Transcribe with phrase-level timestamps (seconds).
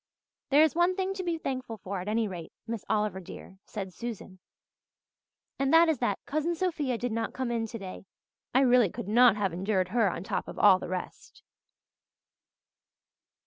[0.49, 3.93] "There is one thing to be thankful for at any rate, Miss Oliver, dear," said
[3.93, 4.39] Susan,
[5.59, 8.07] "and that is that Cousin Sophia did not come in today.
[8.51, 11.43] I really could not have endured her on top of all the rest."